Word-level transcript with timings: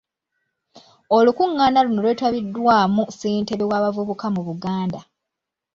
Olukungaana 1.17 1.79
luno 1.85 1.99
lwetabiddwamu 2.03 3.03
Ssentebe 3.09 3.65
w'abavubuka 3.71 4.25
mu 4.35 4.41
Buganda. 4.47 4.99